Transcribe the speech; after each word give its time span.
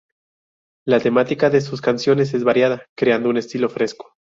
La 0.83 0.99
temática 0.99 1.51
de 1.51 1.61
sus 1.61 1.79
canciones 1.79 2.33
es 2.33 2.43
variada, 2.43 2.87
creando 2.95 3.29
un 3.29 3.37
estilo 3.37 3.69
fresco. 3.69 4.15